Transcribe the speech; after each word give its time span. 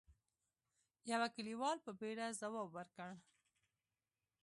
يوه 1.11 1.27
کليوال 1.35 1.77
په 1.85 1.91
بيړه 1.99 2.27
ځواب 2.39 2.69
ورکړ: 2.73 3.11